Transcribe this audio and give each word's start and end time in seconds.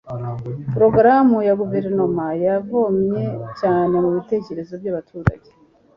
porogaramu 0.71 1.37
ya 1.47 1.53
guverinoma 1.61 2.25
yavomye 2.45 3.23
cyane 3.59 3.95
mu 4.03 4.09
bitekerezo 4.17 4.73
by'abaturage 4.81 5.49